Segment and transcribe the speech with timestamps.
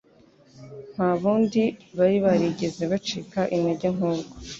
[0.93, 1.63] Nta bundi
[1.97, 4.31] bari barigeze bacika intege nk'ubwo.